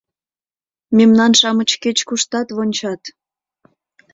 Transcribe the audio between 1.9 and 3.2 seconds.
куштат вончат!»